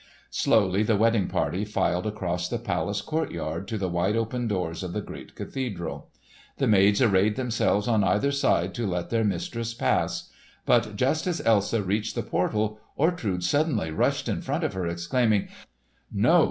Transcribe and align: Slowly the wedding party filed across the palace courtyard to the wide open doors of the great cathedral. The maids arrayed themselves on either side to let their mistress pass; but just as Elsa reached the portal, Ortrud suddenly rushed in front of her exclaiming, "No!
Slowly 0.31 0.81
the 0.81 0.97
wedding 0.97 1.27
party 1.27 1.63
filed 1.63 2.07
across 2.07 2.49
the 2.49 2.57
palace 2.57 3.01
courtyard 3.01 3.67
to 3.67 3.77
the 3.77 3.87
wide 3.87 4.15
open 4.15 4.47
doors 4.47 4.81
of 4.81 4.93
the 4.93 5.01
great 5.03 5.35
cathedral. 5.35 6.09
The 6.57 6.65
maids 6.65 7.03
arrayed 7.03 7.35
themselves 7.35 7.87
on 7.87 8.03
either 8.03 8.31
side 8.31 8.73
to 8.73 8.87
let 8.87 9.11
their 9.11 9.23
mistress 9.23 9.75
pass; 9.75 10.31
but 10.65 10.95
just 10.95 11.27
as 11.27 11.45
Elsa 11.45 11.83
reached 11.83 12.15
the 12.15 12.23
portal, 12.23 12.79
Ortrud 12.97 13.43
suddenly 13.43 13.91
rushed 13.91 14.27
in 14.27 14.41
front 14.41 14.63
of 14.63 14.73
her 14.73 14.87
exclaiming, 14.87 15.49
"No! 16.11 16.39